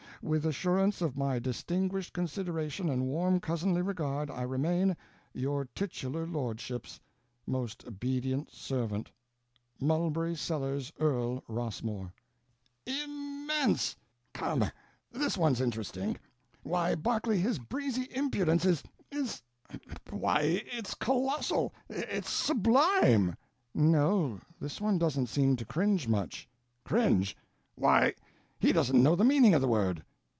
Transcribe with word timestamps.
With 0.23 0.45
assurance 0.45 1.01
of 1.01 1.17
my 1.17 1.39
distinguished 1.39 2.13
consideration 2.13 2.89
and 2.89 3.07
warm 3.07 3.39
cousinly 3.39 3.81
regard, 3.81 4.29
I 4.29 4.43
remain 4.43 4.95
Your 5.33 5.65
titular 5.73 6.27
lordship's 6.27 6.99
Most 7.47 7.87
obedient 7.87 8.51
servant, 8.51 9.09
Mulberry 9.79 10.35
Sellers 10.35 10.93
Earl 10.99 11.43
Rossmore. 11.47 12.13
"Im 12.85 13.47
mense! 13.47 13.95
Come, 14.31 14.65
this 15.11 15.39
one's 15.39 15.59
interesting. 15.59 16.19
Why, 16.61 16.93
Berkeley, 16.93 17.39
his 17.39 17.57
breezy 17.57 18.07
impudence 18.13 18.63
is—is—why, 18.63 20.41
it's 20.71 20.93
colossal, 20.93 21.73
it's 21.89 22.29
sublime." 22.29 23.35
"No, 23.73 24.39
this 24.59 24.79
one 24.79 24.99
doesn't 24.99 25.29
seem 25.29 25.55
to 25.55 25.65
cringe 25.65 26.07
much." 26.07 26.47
"Cringe—why, 26.85 28.13
he 28.59 28.71
doesn't 28.71 29.01
know 29.01 29.15
the 29.15 29.23
meaning 29.25 29.55
of 29.55 29.61
the 29.61 29.67
word. 29.67 30.05